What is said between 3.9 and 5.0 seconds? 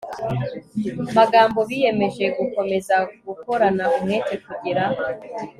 umwete kugira